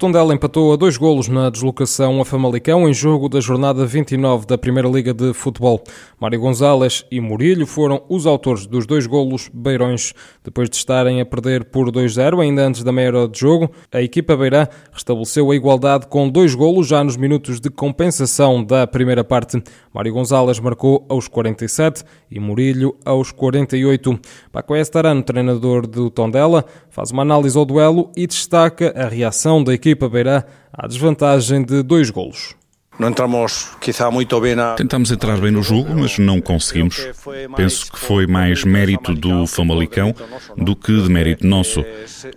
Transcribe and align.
Tondela 0.00 0.32
empatou 0.32 0.72
a 0.72 0.76
dois 0.76 0.96
golos 0.96 1.28
na 1.28 1.50
deslocação 1.50 2.22
a 2.22 2.24
Famalicão 2.24 2.88
em 2.88 2.94
jogo 2.94 3.28
da 3.28 3.38
jornada 3.38 3.84
29 3.84 4.46
da 4.46 4.56
Primeira 4.56 4.88
Liga 4.88 5.12
de 5.12 5.34
Futebol. 5.34 5.84
Mário 6.18 6.40
Gonzalez 6.40 7.04
e 7.10 7.20
Murilho 7.20 7.66
foram 7.66 8.02
os 8.08 8.24
autores 8.24 8.64
dos 8.64 8.86
dois 8.86 9.06
golos 9.06 9.50
beirões. 9.52 10.14
Depois 10.42 10.70
de 10.70 10.76
estarem 10.76 11.20
a 11.20 11.26
perder 11.26 11.66
por 11.66 11.92
2-0 11.92 12.40
ainda 12.40 12.66
antes 12.66 12.82
da 12.82 12.90
meia 12.90 13.08
hora 13.14 13.28
de 13.28 13.38
jogo, 13.38 13.70
a 13.92 14.00
equipa 14.00 14.34
beirã 14.34 14.66
restabeleceu 14.90 15.50
a 15.50 15.54
igualdade 15.54 16.06
com 16.06 16.30
dois 16.30 16.54
golos 16.54 16.86
já 16.86 17.04
nos 17.04 17.18
minutos 17.18 17.60
de 17.60 17.68
compensação 17.68 18.64
da 18.64 18.86
primeira 18.86 19.22
parte. 19.22 19.62
Mário 19.92 20.14
Gonzalez 20.14 20.58
marcou 20.60 21.04
aos 21.10 21.28
47 21.28 22.04
e 22.30 22.40
Murilho 22.40 22.96
aos 23.04 23.32
48. 23.32 24.18
Paco 24.50 24.74
Estarano, 24.74 25.22
treinador 25.22 25.86
do 25.86 26.08
Tondela, 26.08 26.64
faz 26.88 27.10
uma 27.10 27.20
análise 27.20 27.58
ao 27.58 27.66
duelo 27.66 28.10
e 28.16 28.26
destaca 28.26 28.94
a 28.96 29.06
reação 29.06 29.62
da 29.62 29.74
equipa 29.74 29.89
beirã 29.94 30.42
à 30.72 30.86
desvantagem 30.86 31.64
de 31.64 31.82
dois 31.82 32.10
golos. 32.10 32.54
Não 33.00 33.08
entramos, 33.08 33.70
quizá, 33.80 34.10
muito 34.10 34.38
bem 34.42 34.54
na... 34.54 34.74
Tentamos 34.74 35.10
entrar 35.10 35.38
bem 35.38 35.50
no 35.50 35.62
jogo, 35.62 35.94
mas 35.94 36.18
não 36.18 36.38
conseguimos. 36.38 37.08
Penso 37.56 37.90
que 37.90 37.98
foi 37.98 38.26
mais 38.26 38.62
mérito 38.62 39.14
do 39.14 39.46
Famalicão 39.46 40.14
do 40.54 40.76
que 40.76 41.00
de 41.00 41.08
mérito 41.08 41.46
nosso. 41.46 41.82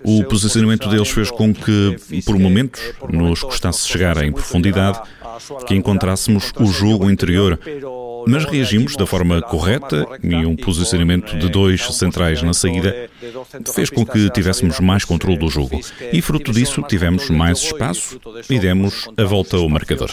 O 0.06 0.24
posicionamento 0.24 0.88
deles 0.88 1.10
fez 1.10 1.30
com 1.30 1.54
que, 1.54 1.98
por 2.26 2.40
momentos, 2.40 2.82
nos 3.10 3.42
custasse 3.42 3.86
chegar 3.86 4.24
em 4.24 4.32
profundidade, 4.32 5.02
que 5.68 5.76
encontrássemos 5.76 6.54
o 6.58 6.68
jogo 6.68 7.12
interior 7.12 7.60
mas 8.28 8.46
reagimos 8.46 8.96
da 8.96 9.06
forma 9.06 9.42
correta 9.42 10.06
e 10.22 10.36
um 10.46 10.56
posicionamento 10.56 11.38
de 11.38 11.50
dois 11.50 11.82
centrais 11.96 12.42
na 12.42 12.54
saída 12.54 13.10
fez 13.74 13.90
com 13.90 14.06
que 14.06 14.30
tivéssemos 14.30 14.80
mais 14.80 15.06
controle 15.06 15.38
do 15.38 15.50
jogo. 15.50 15.80
E 16.12 16.22
fruto 16.22 16.52
disso 16.52 16.82
tivemos 16.84 17.30
mais 17.30 17.60
espaço 17.60 18.20
e 18.50 18.60
demos 18.60 19.10
a 19.18 19.24
volta 19.24 19.58
ao 19.58 19.70
marcador. 19.70 20.10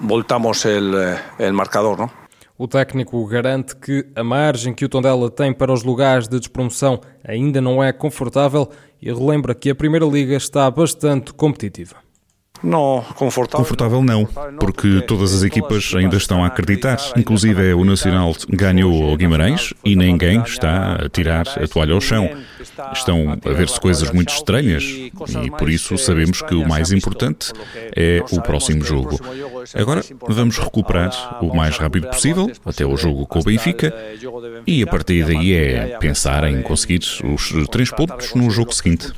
Voltamos 0.00 0.64
o 0.64 1.52
marcador, 1.52 1.98
não? 1.98 2.10
O 2.56 2.66
técnico 2.66 3.24
garante 3.26 3.76
que 3.76 4.04
a 4.16 4.24
margem 4.24 4.74
que 4.74 4.84
o 4.84 4.88
Tondela 4.88 5.30
tem 5.30 5.52
para 5.52 5.72
os 5.72 5.84
lugares 5.84 6.26
de 6.26 6.40
despromoção 6.40 7.00
ainda 7.24 7.60
não 7.60 7.82
é 7.82 7.92
confortável 7.92 8.68
e 9.00 9.12
relembra 9.12 9.54
que 9.54 9.70
a 9.70 9.76
Primeira 9.76 10.04
Liga 10.04 10.34
está 10.34 10.68
bastante 10.68 11.32
competitiva. 11.32 12.07
Não, 12.62 13.04
confortável. 13.14 13.64
Confortável 13.64 14.02
não, 14.02 14.24
porque 14.58 15.00
todas 15.02 15.34
as 15.34 15.42
equipas 15.42 15.92
ainda 15.94 16.16
estão 16.16 16.42
a 16.42 16.48
acreditar. 16.48 16.98
Inclusive 17.16 17.72
o 17.74 17.84
Nacional 17.84 18.34
ganhou 18.48 19.10
ao 19.10 19.16
Guimarães 19.16 19.72
e 19.84 19.94
ninguém 19.94 20.42
está 20.42 20.94
a 20.94 21.08
tirar 21.08 21.46
a 21.48 21.68
toalha 21.68 21.94
ao 21.94 22.00
chão. 22.00 22.28
Estão 22.92 23.38
a 23.44 23.52
ver-se 23.52 23.80
coisas 23.80 24.10
muito 24.10 24.32
estranhas 24.32 24.82
e 24.84 25.50
por 25.56 25.70
isso 25.70 25.96
sabemos 25.98 26.42
que 26.42 26.54
o 26.54 26.66
mais 26.66 26.92
importante 26.92 27.52
é 27.94 28.22
o 28.32 28.40
próximo 28.40 28.84
jogo. 28.84 29.18
Agora 29.74 30.02
vamos 30.26 30.58
recuperar 30.58 31.38
o 31.42 31.54
mais 31.54 31.76
rápido 31.76 32.08
possível 32.08 32.50
até 32.64 32.84
o 32.84 32.96
jogo 32.96 33.26
com 33.26 33.40
o 33.40 33.44
Benfica 33.44 33.94
e 34.66 34.82
a 34.82 34.86
partir 34.86 35.24
daí 35.24 35.52
é 35.54 35.98
pensar 35.98 36.44
em 36.44 36.62
conseguir 36.62 37.00
os 37.24 37.68
três 37.70 37.90
pontos 37.90 38.34
no 38.34 38.50
jogo 38.50 38.74
seguinte. 38.74 39.12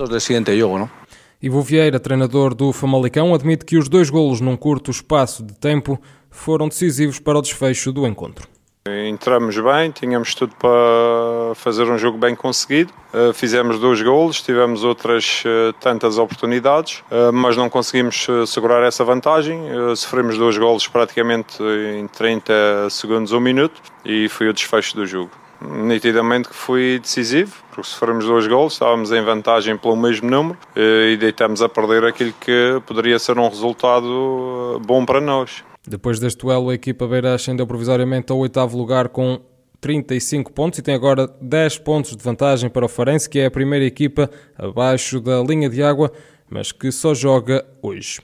Ivo 1.43 1.63
Vieira, 1.63 1.99
treinador 1.99 2.55
do 2.55 2.71
Famalicão, 2.71 3.35
admite 3.35 3.65
que 3.65 3.79
os 3.79 3.89
dois 3.89 4.11
golos 4.11 4.43
num 4.43 4.59
curto 4.59 4.91
espaço 4.91 5.43
de 5.43 5.55
tempo 5.55 5.99
foram 6.29 6.69
decisivos 6.69 7.19
para 7.19 7.39
o 7.39 7.41
desfecho 7.41 7.91
do 7.91 8.07
encontro. 8.07 8.47
Entramos 8.87 9.59
bem, 9.59 9.91
tínhamos 9.91 10.35
tudo 10.35 10.55
para 10.57 11.55
fazer 11.55 11.85
um 11.85 11.97
jogo 11.97 12.19
bem 12.19 12.35
conseguido. 12.35 12.93
Eh, 13.15 13.33
fizemos 13.33 13.79
dois 13.79 14.03
golos, 14.03 14.43
tivemos 14.43 14.85
outras 14.85 15.43
eh, 15.47 15.73
tantas 15.81 16.19
oportunidades, 16.19 17.03
eh, 17.11 17.31
mas 17.31 17.57
não 17.57 17.71
conseguimos 17.71 18.27
segurar 18.47 18.83
essa 18.83 19.03
vantagem. 19.03 19.63
Sofremos 19.97 20.37
dois 20.37 20.59
golos 20.59 20.87
praticamente 20.89 21.63
em 21.63 22.07
30 22.07 22.91
segundos, 22.91 23.33
um 23.33 23.41
minuto, 23.41 23.81
e 24.05 24.29
foi 24.29 24.49
o 24.49 24.53
desfecho 24.53 24.95
do 24.95 25.07
jogo 25.07 25.31
nitidamente 25.61 26.49
que 26.49 26.55
foi 26.55 26.99
decisivo, 27.01 27.55
porque 27.71 27.89
se 27.89 27.97
formos 27.97 28.25
dois 28.25 28.47
gols, 28.47 28.75
estávamos 28.75 29.13
em 29.13 29.23
vantagem 29.23 29.77
pelo 29.77 29.97
mesmo 29.97 30.29
número 30.29 30.59
eh, 30.75 31.13
e 31.13 31.17
deitamos 31.17 31.61
a 31.63 31.69
perder 31.69 32.05
aquilo 32.05 32.33
que 32.41 32.81
poderia 32.87 33.19
ser 33.19 33.39
um 33.39 33.49
resultado 33.49 34.77
eh, 34.77 34.87
bom 34.87 35.05
para 35.05 35.21
nós. 35.21 35.63
Depois 35.87 36.19
deste 36.19 36.41
duelo, 36.41 36.71
a 36.71 36.75
equipa 36.75 37.07
Beira 37.07 37.35
ascendeu 37.35 37.67
provisoriamente 37.67 38.33
ao 38.33 38.39
oitavo 38.39 38.77
lugar 38.77 39.09
com 39.09 39.41
35 39.81 40.53
pontos 40.53 40.79
e 40.79 40.83
tem 40.83 40.95
agora 40.95 41.27
10 41.41 41.79
pontos 41.79 42.17
de 42.17 42.23
vantagem 42.23 42.69
para 42.69 42.85
o 42.85 42.89
Farense, 42.89 43.29
que 43.29 43.39
é 43.39 43.47
a 43.47 43.51
primeira 43.51 43.85
equipa 43.85 44.31
abaixo 44.59 45.21
da 45.21 45.43
linha 45.43 45.71
de 45.71 45.83
água, 45.83 46.13
mas 46.49 46.71
que 46.71 46.93
só 46.93 47.15
joga 47.15 47.65
hoje. 47.83 48.21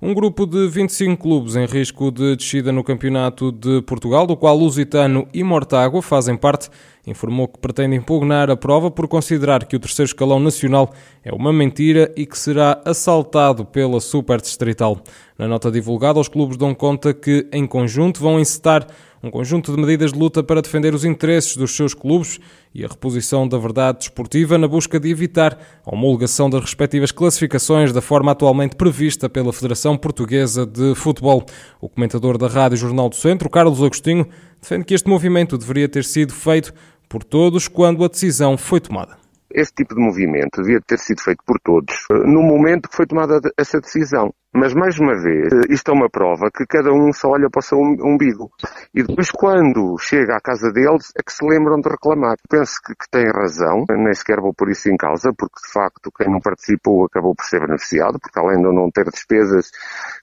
Um 0.00 0.12
grupo 0.12 0.44
de 0.44 0.68
25 0.68 1.22
clubes 1.22 1.56
em 1.56 1.64
risco 1.64 2.10
de 2.10 2.36
descida 2.36 2.70
no 2.70 2.84
Campeonato 2.84 3.50
de 3.50 3.80
Portugal, 3.80 4.26
do 4.26 4.36
qual 4.36 4.54
Lusitano 4.54 5.26
e 5.32 5.42
Mortágua 5.42 6.02
fazem 6.02 6.36
parte, 6.36 6.68
informou 7.06 7.48
que 7.48 7.58
pretende 7.58 7.96
impugnar 7.96 8.50
a 8.50 8.56
prova 8.58 8.90
por 8.90 9.08
considerar 9.08 9.64
que 9.64 9.74
o 9.74 9.80
terceiro 9.80 10.06
escalão 10.06 10.38
nacional 10.38 10.92
é 11.24 11.32
uma 11.32 11.50
mentira 11.50 12.12
e 12.14 12.26
que 12.26 12.38
será 12.38 12.78
assaltado 12.84 13.64
pela 13.64 13.98
Super 13.98 14.38
Distrital. 14.38 15.00
Na 15.38 15.48
nota 15.48 15.70
divulgada, 15.70 16.20
os 16.20 16.28
clubes 16.28 16.58
dão 16.58 16.74
conta 16.74 17.14
que, 17.14 17.48
em 17.50 17.66
conjunto, 17.66 18.20
vão 18.20 18.38
encetar 18.38 18.86
um 19.26 19.30
conjunto 19.30 19.74
de 19.74 19.80
medidas 19.80 20.12
de 20.12 20.18
luta 20.18 20.42
para 20.42 20.62
defender 20.62 20.94
os 20.94 21.04
interesses 21.04 21.56
dos 21.56 21.74
seus 21.74 21.92
clubes 21.92 22.38
e 22.72 22.84
a 22.84 22.88
reposição 22.88 23.46
da 23.48 23.58
verdade 23.58 23.98
desportiva 23.98 24.56
na 24.56 24.68
busca 24.68 25.00
de 25.00 25.10
evitar 25.10 25.58
a 25.84 25.92
homologação 25.92 26.48
das 26.48 26.60
respectivas 26.60 27.10
classificações 27.10 27.92
da 27.92 28.00
forma 28.00 28.30
atualmente 28.30 28.76
prevista 28.76 29.28
pela 29.28 29.52
Federação 29.52 29.96
Portuguesa 29.96 30.64
de 30.64 30.94
Futebol. 30.94 31.44
O 31.80 31.88
comentador 31.88 32.38
da 32.38 32.46
Rádio 32.46 32.78
Jornal 32.78 33.08
do 33.08 33.16
Centro, 33.16 33.50
Carlos 33.50 33.82
Agostinho, 33.82 34.28
defende 34.62 34.84
que 34.84 34.94
este 34.94 35.08
movimento 35.08 35.58
deveria 35.58 35.88
ter 35.88 36.04
sido 36.04 36.32
feito 36.32 36.72
por 37.08 37.24
todos 37.24 37.66
quando 37.66 38.04
a 38.04 38.08
decisão 38.08 38.56
foi 38.56 38.80
tomada. 38.80 39.16
Este 39.50 39.82
tipo 39.82 39.94
de 39.94 40.00
movimento 40.00 40.62
devia 40.62 40.80
ter 40.86 40.98
sido 40.98 41.20
feito 41.20 41.42
por 41.44 41.58
todos 41.64 41.94
no 42.10 42.42
momento 42.42 42.88
que 42.88 42.96
foi 42.96 43.06
tomada 43.06 43.40
essa 43.58 43.80
decisão. 43.80 44.32
Mas, 44.58 44.72
mais 44.72 44.98
uma 44.98 45.12
vez, 45.20 45.52
isto 45.68 45.90
é 45.90 45.94
uma 45.94 46.08
prova 46.08 46.50
que 46.50 46.64
cada 46.64 46.90
um 46.90 47.12
só 47.12 47.28
olha 47.28 47.50
para 47.50 47.58
o 47.58 47.62
seu 47.62 47.78
umbigo. 47.78 48.50
E 48.94 49.02
depois, 49.02 49.30
quando 49.30 49.98
chega 49.98 50.34
à 50.34 50.40
casa 50.40 50.72
deles, 50.72 51.12
é 51.14 51.22
que 51.22 51.30
se 51.30 51.44
lembram 51.44 51.78
de 51.78 51.90
reclamar. 51.90 52.36
Penso 52.48 52.80
que, 52.82 52.94
que 52.94 53.04
têm 53.10 53.30
razão, 53.30 53.84
nem 53.90 54.14
sequer 54.14 54.40
vou 54.40 54.54
por 54.54 54.70
isso 54.70 54.88
em 54.88 54.96
causa, 54.96 55.30
porque, 55.36 55.60
de 55.60 55.72
facto, 55.72 56.10
quem 56.10 56.32
não 56.32 56.40
participou 56.40 57.04
acabou 57.04 57.34
por 57.34 57.44
ser 57.44 57.60
beneficiado, 57.60 58.18
porque 58.18 58.40
além 58.40 58.56
de 58.56 58.72
não 58.72 58.90
ter 58.90 59.04
despesas, 59.04 59.70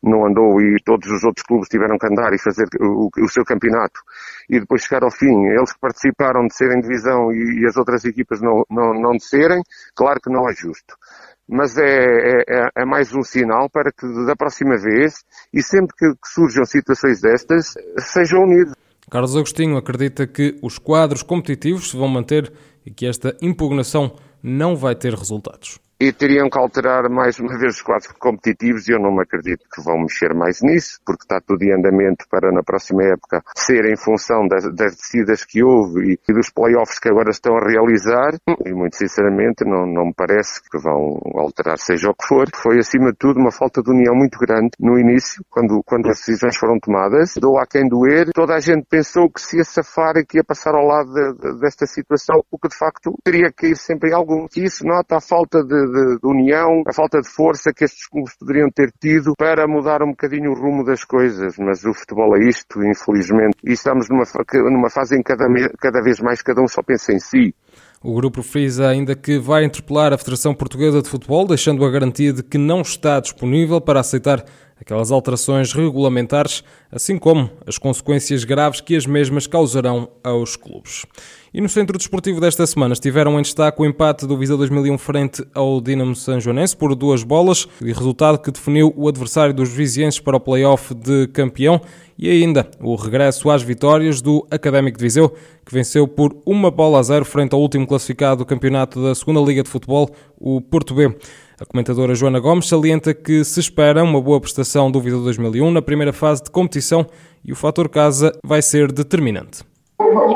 não 0.02 0.26
andou 0.26 0.60
e 0.60 0.78
todos 0.84 1.08
os 1.12 1.24
outros 1.24 1.46
clubes 1.46 1.70
tiveram 1.70 2.00
que 2.00 2.08
andar 2.08 2.34
e 2.34 2.42
fazer 2.42 2.66
o, 2.82 3.12
o 3.16 3.30
seu 3.30 3.46
campeonato. 3.46 4.02
E 4.50 4.60
depois 4.60 4.82
chegar 4.82 5.04
ao 5.04 5.12
fim, 5.12 5.46
eles 5.46 5.72
que 5.74 5.80
participaram 5.80 6.48
de 6.48 6.56
serem 6.56 6.82
divisão 6.82 7.32
e, 7.32 7.62
e 7.62 7.68
as 7.68 7.78
outras 7.78 8.04
equipas 8.04 8.42
não, 8.42 8.66
não, 8.68 8.96
não 8.96 9.14
claro 9.96 10.20
que 10.20 10.32
não 10.32 10.50
é 10.50 10.54
justo 10.54 10.96
mas 11.48 11.78
é, 11.78 11.84
é, 11.84 12.44
é, 12.48 12.70
é, 12.78 12.86
mais 12.86 13.14
um 13.14 13.22
sinal 13.22 13.70
para 13.70 13.92
que 13.92 14.06
da 14.26 14.36
próxima 14.36 14.78
vez, 14.78 15.24
e 15.54 15.62
sempre 15.62 15.96
que, 15.98 16.12
que 16.12 16.30
surjam 16.34 16.66
situações 16.66 17.22
destas, 17.22 17.74
sejam 18.00 18.44
unidos. 18.44 18.74
Carlos 19.10 19.36
Agostinho 19.36 19.78
acredita 19.78 20.26
que 20.26 20.58
os 20.62 20.80
quadros 20.80 21.22
competitivos 21.22 21.92
se 21.92 21.98
vão 21.98 22.08
manter 22.08 22.52
e 22.86 22.92
que 22.92 23.06
esta 23.06 23.36
impugnação 23.42 24.16
não 24.42 24.76
vai 24.76 24.96
ter 24.96 25.14
resultados 25.14 25.80
e 26.04 26.12
teriam 26.12 26.50
que 26.50 26.60
alterar 26.60 27.10
mais 27.10 27.40
uma 27.40 27.58
vez 27.58 27.76
os 27.76 27.82
quadros 27.82 28.12
competitivos 28.20 28.90
e 28.90 28.92
eu 28.92 29.00
não 29.00 29.16
me 29.16 29.24
acredito 29.24 29.64
que 29.74 29.82
vão 29.82 30.02
mexer 30.02 30.34
mais 30.34 30.62
nisso, 30.62 31.00
porque 31.06 31.24
está 31.24 31.40
tudo 31.40 31.64
em 31.64 31.72
andamento 31.72 32.26
para 32.30 32.52
na 32.52 32.62
próxima 32.62 33.04
época 33.04 33.42
ser 33.56 33.86
em 33.86 33.96
função 33.96 34.46
das, 34.46 34.64
das 34.76 34.98
descidas 34.98 35.46
que 35.46 35.64
houve 35.64 36.20
e, 36.28 36.34
dos 36.34 36.50
playoffs 36.50 37.00
que 37.00 37.08
agora 37.08 37.30
estão 37.30 37.56
a 37.56 37.66
realizar 37.66 38.36
e 38.66 38.74
muito 38.74 38.98
sinceramente 38.98 39.64
não, 39.64 39.86
não 39.86 40.08
me 40.08 40.14
parece 40.14 40.62
que 40.70 40.78
vão 40.78 41.22
alterar 41.36 41.78
seja 41.78 42.10
o 42.10 42.14
que 42.14 42.28
for. 42.28 42.48
Foi 42.54 42.80
acima 42.80 43.12
de 43.12 43.18
tudo 43.18 43.40
uma 43.40 43.52
falta 43.52 43.82
de 43.82 43.90
união 43.90 44.14
muito 44.14 44.38
grande 44.40 44.72
no 44.80 45.00
início, 45.00 45.42
quando, 45.50 45.82
quando 45.86 46.10
as 46.10 46.18
decisões 46.18 46.58
foram 46.58 46.80
tomadas. 46.80 47.36
Dou 47.40 47.58
a 47.58 47.66
quem 47.66 47.88
doer, 47.88 48.32
toda 48.34 48.56
a 48.56 48.60
gente 48.60 48.86
pensou 48.90 49.30
que 49.30 49.40
se 49.40 49.58
ia 49.58 49.64
safar 49.64 50.18
e 50.18 50.26
que 50.26 50.38
ia 50.38 50.44
passar 50.44 50.76
ao 50.76 50.86
lado 50.86 51.14
de, 51.14 51.34
de, 51.36 51.60
desta 51.60 51.86
situação, 51.86 52.44
o 52.52 52.60
que 52.60 52.68
de 52.68 52.78
facto 52.78 53.16
teria 53.24 53.52
que 53.56 53.68
ir 53.68 53.78
sempre 53.78 54.10
em 54.10 54.14
algum. 54.14 54.48
E 54.56 54.66
isso 54.66 54.86
nota 54.86 55.16
a 55.16 55.22
falta 55.22 55.64
de, 55.64 55.93
de, 55.94 56.18
de, 56.20 56.28
união, 56.28 56.84
a 56.88 56.94
falta 56.94 57.22
de 57.22 57.30
força 57.30 57.72
que 57.74 57.86
estes 57.86 58.08
clubes 58.08 58.36
poderiam 58.38 58.70
ter 58.70 58.92
tido 59.00 59.34
para 59.38 59.68
mudar 59.68 60.02
um 60.02 60.10
bocadinho 60.10 60.52
o 60.52 60.56
rumo 60.56 60.84
das 60.84 61.04
coisas. 61.04 61.56
Mas 61.60 61.86
o 61.86 61.94
futebol 61.94 62.36
é 62.36 62.50
isto, 62.50 62.84
infelizmente. 62.84 63.58
E 63.64 63.74
estamos 63.74 64.10
numa, 64.10 64.24
numa 64.70 64.90
fase 64.90 65.16
em 65.16 65.22
que 65.22 65.36
cada, 65.36 65.46
cada 65.80 66.02
vez 66.02 66.20
mais 66.20 66.42
cada 66.42 66.62
um 66.62 66.68
só 66.68 66.82
pensa 66.82 67.14
em 67.14 67.20
si. 67.20 67.54
O 68.02 68.14
grupo 68.16 68.44
frisa 68.44 68.90
ainda 68.90 69.16
que 69.16 69.40
vai 69.40 69.64
interpelar 69.64 70.12
a 70.12 70.18
Federação 70.18 70.54
Portuguesa 70.54 71.02
de 71.02 71.08
Futebol, 71.08 71.48
deixando 71.48 71.86
a 71.86 71.90
garantia 71.90 72.34
de 72.34 72.44
que 72.44 72.58
não 72.58 72.82
está 72.82 73.20
disponível 73.20 73.80
para 73.80 74.02
aceitar 74.02 74.44
aquelas 74.80 75.12
alterações 75.12 75.72
regulamentares, 75.72 76.64
assim 76.92 77.18
como 77.18 77.50
as 77.66 77.78
consequências 77.78 78.44
graves 78.44 78.82
que 78.82 78.98
as 78.98 79.06
mesmas 79.06 79.48
causarão 79.48 80.10
aos 80.22 80.58
clubes. 80.58 81.06
E 81.54 81.62
no 81.62 81.70
centro 81.70 81.96
desportivo 82.00 82.42
desta 82.42 82.66
semana 82.66 82.94
estiveram 82.94 83.38
em 83.38 83.44
destaque 83.44 83.80
o 83.80 83.86
empate 83.86 84.26
do 84.26 84.36
Viseu 84.36 84.58
2001 84.58 84.98
frente 84.98 85.46
ao 85.54 85.80
Dinamo 85.80 86.16
Joanense 86.40 86.76
por 86.76 86.96
duas 86.96 87.22
bolas, 87.22 87.68
e 87.80 87.94
resultado 87.94 88.40
que 88.40 88.50
definiu 88.50 88.92
o 88.98 89.08
adversário 89.08 89.54
dos 89.54 89.70
vizienses 89.70 90.20
para 90.20 90.36
o 90.36 90.40
play-off 90.40 90.96
de 90.96 91.28
campeão, 91.28 91.80
e 92.18 92.28
ainda 92.28 92.68
o 92.82 92.96
regresso 92.96 93.52
às 93.52 93.62
vitórias 93.62 94.20
do 94.20 94.48
Académico 94.50 94.98
de 94.98 95.04
Viseu, 95.04 95.30
que 95.64 95.72
venceu 95.72 96.08
por 96.08 96.36
uma 96.44 96.72
bola 96.72 96.98
a 96.98 97.04
zero 97.04 97.24
frente 97.24 97.54
ao 97.54 97.62
último 97.62 97.86
classificado 97.86 98.38
do 98.38 98.48
campeonato 98.48 99.04
da 99.04 99.14
Segunda 99.14 99.40
Liga 99.40 99.62
de 99.62 99.70
Futebol, 99.70 100.10
o 100.40 100.60
Porto 100.60 100.96
B. 100.96 101.16
A 101.62 101.66
comentadora 101.68 102.16
Joana 102.16 102.40
Gomes 102.40 102.68
salienta 102.68 103.14
que 103.14 103.44
se 103.44 103.60
espera 103.60 104.04
uma 104.04 104.20
boa 104.20 104.42
prestação 104.42 104.90
do 104.90 105.00
Viseu 105.00 105.22
2001 105.22 105.70
na 105.70 105.84
primeira 105.84 106.12
fase 106.12 106.44
de 106.44 106.50
competição 106.50 107.06
e 107.46 107.54
o 107.54 107.56
fator 107.56 107.88
casa 107.90 108.32
vai 108.44 108.64
ser 108.64 108.92
determinante 108.92 109.72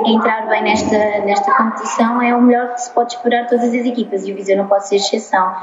entrar 0.05 0.47
bem 0.47 0.63
nesta, 0.63 0.97
nesta 1.25 1.55
competição 1.55 2.21
é 2.21 2.35
o 2.35 2.41
melhor 2.41 2.73
que 2.73 2.81
se 2.81 2.91
pode 2.91 3.13
esperar 3.13 3.47
todas 3.47 3.65
as 3.65 3.85
equipas 3.85 4.27
e 4.27 4.31
o 4.31 4.35
Viseu 4.35 4.57
não 4.57 4.67
pode 4.67 4.87
ser 4.87 4.97
exceção. 4.97 5.53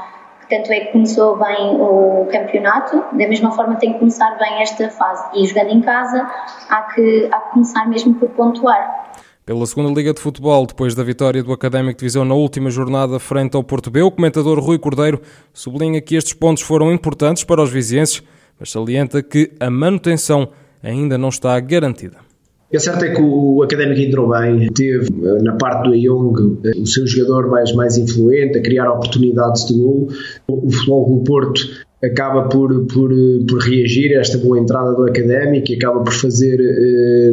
Tanto 0.49 0.71
é 0.71 0.81
que 0.81 0.91
começou 0.91 1.37
bem 1.37 1.81
o 1.81 2.27
campeonato, 2.31 2.97
da 2.97 3.27
mesma 3.27 3.51
forma 3.51 3.75
tem 3.75 3.93
que 3.93 3.99
começar 3.99 4.37
bem 4.37 4.61
esta 4.61 4.89
fase. 4.89 5.23
E 5.33 5.47
jogando 5.47 5.69
em 5.69 5.81
casa, 5.81 6.21
há 6.69 6.81
que, 6.93 7.29
há 7.31 7.39
que 7.39 7.51
começar 7.51 7.89
mesmo 7.89 8.13
por 8.13 8.29
pontuar. 8.29 9.05
Pela 9.43 9.65
segunda 9.65 9.91
Liga 9.91 10.13
de 10.13 10.19
Futebol, 10.19 10.65
depois 10.65 10.95
da 10.95 11.03
vitória 11.03 11.43
do 11.43 11.53
Académico 11.53 11.99
de 11.99 12.05
Viseu 12.05 12.25
na 12.25 12.33
última 12.33 12.69
jornada 12.69 13.19
frente 13.19 13.55
ao 13.55 13.63
Porto 13.63 13.91
B, 13.91 14.01
o 14.01 14.11
comentador 14.11 14.59
Rui 14.59 14.77
Cordeiro 14.79 15.21
sublinha 15.53 16.01
que 16.01 16.15
estes 16.15 16.33
pontos 16.33 16.63
foram 16.63 16.91
importantes 16.91 17.43
para 17.43 17.61
os 17.61 17.71
vizienses, 17.71 18.23
mas 18.59 18.71
salienta 18.71 19.21
que 19.21 19.51
a 19.59 19.69
manutenção 19.69 20.49
ainda 20.83 21.17
não 21.17 21.29
está 21.29 21.59
garantida. 21.59 22.24
É 22.71 22.79
certo 22.79 23.05
é 23.05 23.13
que 23.13 23.21
o 23.21 23.61
Académico 23.63 24.01
entrou 24.01 24.29
bem, 24.29 24.67
teve 24.73 25.07
eh, 25.07 25.43
na 25.43 25.53
parte 25.53 25.89
do 25.89 25.95
Young 25.95 26.59
eh, 26.65 26.71
o 26.79 26.85
seu 26.85 27.05
jogador 27.05 27.49
mais, 27.49 27.71
mais 27.73 27.97
influente, 27.97 28.57
a 28.57 28.61
criar 28.61 28.91
oportunidades 28.91 29.65
de 29.65 29.75
gol. 29.75 30.09
O 30.47 30.71
Futebol 30.71 31.17
do 31.17 31.23
Porto 31.23 31.61
acaba 32.03 32.49
por, 32.49 32.85
por, 32.87 33.11
por 33.47 33.59
reagir 33.59 34.17
a 34.17 34.21
esta 34.21 34.37
boa 34.37 34.59
entrada 34.59 34.93
do 34.93 35.03
Académico 35.03 35.71
e 35.71 35.75
acaba 35.75 36.03
por 36.03 36.13
fazer, 36.13 36.59
eh, 36.59 37.31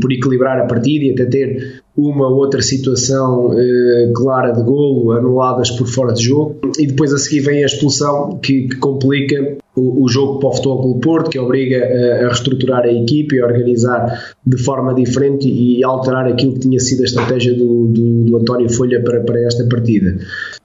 por 0.00 0.12
equilibrar 0.12 0.58
a 0.60 0.66
partida 0.66 1.04
e 1.04 1.10
até 1.12 1.26
ter 1.26 1.82
uma 1.96 2.28
outra 2.28 2.60
situação 2.60 3.52
eh, 3.56 4.12
clara 4.14 4.52
de 4.52 4.62
golo 4.62 5.12
anuladas 5.12 5.70
por 5.70 5.86
fora 5.86 6.12
de 6.12 6.24
jogo 6.24 6.56
e 6.78 6.86
depois 6.86 7.12
a 7.12 7.18
seguir 7.18 7.40
vem 7.40 7.62
a 7.62 7.66
expulsão 7.66 8.38
que, 8.42 8.68
que 8.68 8.76
complica 8.76 9.56
o, 9.76 10.04
o, 10.04 10.08
jogo 10.08 10.38
para 10.38 10.48
o 10.48 10.52
Futebol 10.52 10.82
Clube 10.82 11.00
Porto 11.00 11.30
que 11.30 11.38
obriga 11.38 11.78
a, 11.78 12.24
a, 12.24 12.28
reestruturar 12.28 12.84
a 12.84 12.92
equipe 12.92 13.36
e 13.36 13.40
a 13.40 13.46
organizar 13.46 14.34
de 14.46 14.62
forma 14.62 14.94
diferente 14.94 15.48
e 15.48 15.82
alterar 15.84 16.26
aquilo 16.26 16.54
que 16.54 16.60
tinha 16.60 16.78
sido 16.78 17.02
a 17.02 17.04
estratégia 17.04 17.54
do, 17.54 17.88
do, 17.88 18.24
do 18.24 18.36
António 18.36 18.72
Folha 18.72 19.02
para, 19.02 19.20
para 19.20 19.40
esta 19.42 19.64
partida. 19.66 20.16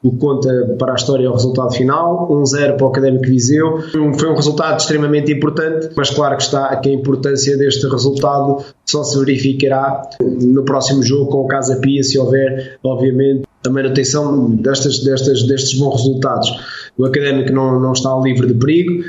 O 0.04 0.12
que 0.12 0.18
conta 0.18 0.76
para 0.78 0.94
a 0.94 0.96
história 0.96 1.26
é 1.26 1.30
o 1.30 1.34
resultado 1.34 1.74
final, 1.74 2.30
1-0 2.30 2.78
para 2.78 2.86
o 2.86 2.90
Académico 2.90 3.26
Viseu. 3.26 3.82
Foi 3.92 4.02
um 4.02 4.36
resultado 4.36 4.80
extremamente 4.80 5.32
importante, 5.32 5.90
mas 5.96 6.10
claro 6.10 6.38
que 6.38 6.44
está 6.44 6.76
que 6.78 6.90
a 6.90 6.94
importância 6.94 7.58
deste 7.58 7.88
resultado 7.88 8.64
só 8.86 9.04
se 9.04 9.20
verificará 9.20 10.04
no 10.22 10.64
próximo 10.64 11.04
jogo 11.04 11.32
com 11.32 11.40
o 11.40 11.48
Casa 11.48 11.78
Pia, 11.78 12.04
se 12.04 12.18
houver, 12.18 12.78
obviamente, 12.84 13.49
a 13.66 13.70
manutenção 13.70 14.52
destas, 14.56 15.00
destas, 15.00 15.44
destes 15.44 15.78
bons 15.78 15.98
resultados. 15.98 16.50
O 16.98 17.06
Académico 17.06 17.52
não, 17.52 17.80
não 17.80 17.94
está 17.94 18.16
livre 18.18 18.48
de 18.48 18.54
perigo. 18.54 19.04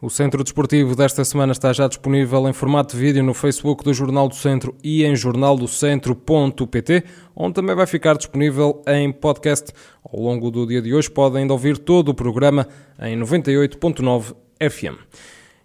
O 0.00 0.10
Centro 0.10 0.42
Desportivo 0.42 0.96
desta 0.96 1.24
semana 1.24 1.52
está 1.52 1.72
já 1.72 1.86
disponível 1.86 2.48
em 2.48 2.52
formato 2.52 2.96
de 2.96 3.00
vídeo 3.00 3.22
no 3.22 3.32
Facebook 3.32 3.84
do 3.84 3.94
Jornal 3.94 4.28
do 4.28 4.34
Centro 4.34 4.74
e 4.82 5.04
em 5.04 5.14
jornaldocentro.pt, 5.14 7.04
onde 7.36 7.54
também 7.54 7.76
vai 7.76 7.86
ficar 7.86 8.16
disponível 8.16 8.82
em 8.88 9.12
podcast. 9.12 9.72
Ao 10.04 10.20
longo 10.20 10.50
do 10.50 10.66
dia 10.66 10.82
de 10.82 10.92
hoje 10.92 11.08
podem 11.08 11.42
ainda 11.42 11.52
ouvir 11.52 11.78
todo 11.78 12.08
o 12.08 12.14
programa 12.14 12.66
em 13.00 13.16
98.9 13.16 14.34
FM. 14.60 14.98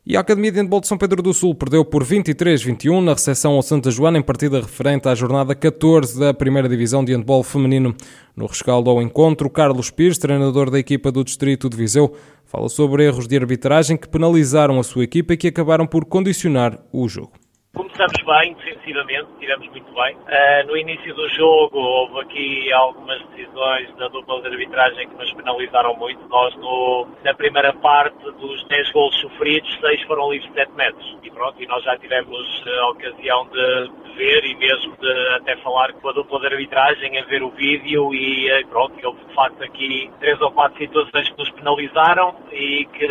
E 0.10 0.16
a 0.16 0.22
Academia 0.22 0.54
de 0.54 0.62
Handball 0.62 0.80
de 0.80 0.88
São 0.88 0.98
Pedro 0.98 1.22
do 1.22 1.34
Sul 1.34 1.54
perdeu 1.54 1.84
por 1.84 2.02
23-21 2.02 3.04
na 3.04 3.12
recepção 3.12 3.56
ao 3.56 3.62
Santa 3.62 3.92
Joana 3.92 4.18
em 4.18 4.22
partida 4.22 4.62
referente 4.62 5.10
à 5.10 5.14
jornada 5.14 5.54
14 5.54 6.18
da 6.18 6.34
primeira 6.34 6.70
divisão 6.70 7.04
de 7.04 7.14
handball 7.14 7.44
feminino. 7.44 7.94
No 8.34 8.46
rescaldo 8.46 8.90
ao 8.90 9.02
encontro, 9.02 9.50
Carlos 9.50 9.92
Pires, 9.92 10.18
treinador 10.18 10.72
da 10.72 10.80
equipa 10.80 11.12
do 11.12 11.26
Distrito 11.26 11.70
de 11.70 11.76
Viseu, 11.76 12.16
fala 12.46 12.70
sobre 12.70 13.04
erros 13.04 13.28
de 13.28 13.36
arbitragem 13.36 13.98
que 13.98 14.08
penalizaram 14.08 14.80
a 14.80 14.84
sua 14.84 15.04
equipa 15.04 15.34
e 15.34 15.38
que 15.38 15.50
acabaram 15.50 15.86
por 15.86 16.06
condicionar 16.06 16.80
o 16.94 17.06
jogo. 17.10 17.34
Começamos 17.78 18.24
bem, 18.26 18.56
defensivamente, 18.56 19.28
tiramos 19.40 19.68
muito 19.70 19.94
bem. 19.94 20.16
Uh, 20.16 20.66
no 20.66 20.76
início 20.76 21.14
do 21.14 21.30
jogo 21.30 21.78
houve 21.78 22.22
aqui 22.22 22.74
algumas 22.74 23.22
decisões 23.28 23.96
da 23.98 24.08
dupla 24.08 24.42
de 24.42 24.48
arbitragem 24.48 25.08
que 25.08 25.16
nos 25.16 25.32
penalizaram 25.34 25.96
muito. 25.96 26.28
Nós, 26.28 26.56
no, 26.56 27.08
na 27.24 27.36
primeira 27.36 27.72
parte 27.74 28.18
dos 28.32 28.68
10 28.68 28.92
gols 28.92 29.16
sofridos, 29.22 29.72
6 29.80 30.02
foram 30.04 30.32
livres 30.32 30.50
de 30.50 30.56
7 30.56 30.72
metros. 30.72 31.18
E 31.22 31.30
pronto, 31.30 31.62
e 31.62 31.68
nós 31.68 31.84
já 31.84 31.96
tivemos 32.00 32.64
a 32.66 32.90
ocasião 32.90 33.48
de, 33.52 33.92
ver 34.18 34.44
e 34.46 34.56
mesmo 34.56 34.98
de 34.98 35.36
até 35.36 35.56
falar 35.58 35.94
com 35.94 36.10
a 36.10 36.12
dupla 36.12 36.40
de 36.40 36.48
arbitragem, 36.48 37.20
a 37.20 37.26
ver 37.26 37.44
o 37.44 37.52
vídeo 37.52 38.14
e 38.14 38.50
eh, 38.50 38.64
pronto, 38.66 38.94
houve 39.06 39.24
de 39.24 39.34
facto 39.36 39.64
aqui 39.64 40.10
três 40.20 40.42
ou 40.42 40.52
quatro 40.52 40.78
situações 40.80 41.30
que 41.30 41.38
nos 41.38 41.52
penalizaram 41.52 42.36
e 42.52 42.86
que 42.86 43.08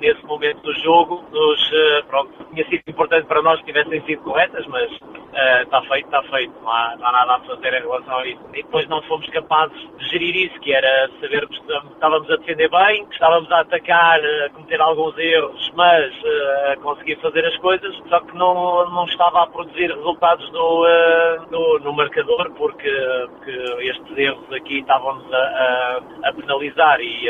nesse 0.00 0.24
momento 0.24 0.62
do 0.62 0.72
jogo 0.80 1.22
nos, 1.30 1.70
pronto, 2.08 2.32
tinha 2.50 2.64
sido 2.64 2.82
importante 2.88 3.26
para 3.26 3.42
nós 3.42 3.60
que 3.60 3.66
tivessem 3.66 4.00
sido 4.06 4.22
corretas, 4.22 4.66
mas 4.68 4.90
está 5.62 5.80
uh, 5.80 5.86
feito, 5.86 6.06
está 6.06 6.22
feito, 6.22 6.52
não 6.62 6.70
há, 6.70 6.96
não 6.96 7.06
há, 7.06 7.12
nada 7.12 7.34
a 7.34 7.40
fazer 7.40 7.74
em 7.74 7.80
relação 7.80 8.16
a 8.18 8.26
isso. 8.26 8.40
E 8.54 8.62
depois 8.62 8.88
não 8.88 9.02
fomos 9.02 9.28
capazes 9.28 9.78
de 9.98 10.08
gerir 10.08 10.36
isso, 10.46 10.58
que 10.60 10.72
era 10.72 11.10
saber 11.20 11.46
que 11.46 11.54
estávamos 11.54 12.30
a 12.30 12.36
defender 12.36 12.70
bem, 12.70 13.04
que 13.06 13.12
estávamos 13.12 13.50
a 13.52 13.60
atacar, 13.60 14.18
a 14.18 14.50
cometer 14.50 14.80
alguns 14.80 15.16
erros, 15.18 15.72
mas 15.74 16.14
uh, 16.22 16.72
a 16.72 16.76
conseguir 16.76 17.16
fazer 17.16 17.44
as 17.44 17.56
coisas, 17.58 17.94
só 18.08 18.20
que 18.20 18.34
não, 18.34 18.88
não 18.90 19.04
estava 19.04 19.42
a 19.42 19.46
produzir 19.46 19.92
resultados 19.92 20.50
no, 20.52 20.84
uh, 20.84 21.50
no, 21.50 21.78
no, 21.80 21.92
marcador, 21.92 22.50
porque, 22.52 22.90
porque, 23.30 23.86
estes 23.88 24.16
erros 24.16 24.52
aqui 24.52 24.78
estavam-nos 24.78 25.32
a, 25.32 25.36
a, 25.36 26.28
a, 26.28 26.32
penalizar 26.32 27.00
e 27.00 27.28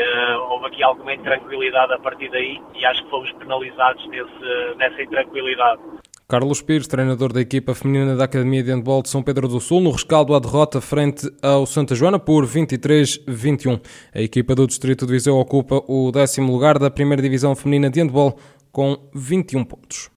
houve 0.49 0.67
aqui 0.67 0.83
alguma 0.83 1.13
intranquilidade 1.13 1.93
a 1.93 1.99
partir 1.99 2.29
daí 2.29 2.61
e 2.73 2.85
acho 2.85 3.03
que 3.03 3.09
fomos 3.09 3.31
penalizados 3.33 4.05
nesse, 4.07 4.75
nessa 4.77 5.01
intranquilidade. 5.01 5.81
Carlos 6.29 6.61
Pires, 6.61 6.87
treinador 6.87 7.31
da 7.31 7.39
equipa 7.39 7.73
feminina 7.73 8.13
da 8.13 8.25
Academia 8.25 8.61
de 8.61 8.69
Handball 8.69 9.01
de 9.01 9.07
São 9.07 9.23
Pedro 9.23 9.47
do 9.47 9.61
Sul, 9.61 9.79
no 9.79 9.91
rescaldo 9.91 10.35
à 10.35 10.39
derrota 10.39 10.81
frente 10.81 11.25
ao 11.41 11.65
Santa 11.65 11.95
Joana 11.95 12.19
por 12.19 12.45
23-21. 12.45 13.79
A 14.13 14.21
equipa 14.21 14.53
do 14.53 14.67
Distrito 14.67 15.05
de 15.05 15.13
Viseu 15.13 15.37
ocupa 15.37 15.81
o 15.87 16.11
décimo 16.11 16.51
lugar 16.51 16.77
da 16.77 16.91
primeira 16.91 17.21
divisão 17.21 17.55
feminina 17.55 17.89
de 17.89 18.01
handball 18.01 18.37
com 18.73 19.09
21 19.15 19.63
pontos. 19.63 20.05